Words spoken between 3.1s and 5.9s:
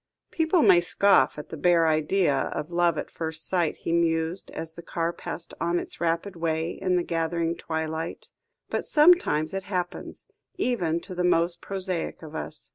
first sight," he mused, as the car passed on